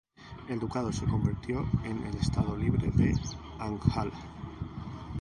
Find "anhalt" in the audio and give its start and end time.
3.59-4.15